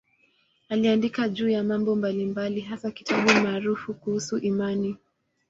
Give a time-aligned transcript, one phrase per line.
[0.69, 4.97] Aliandika juu ya mambo mbalimbali, hasa kitabu maarufu kuhusu imani.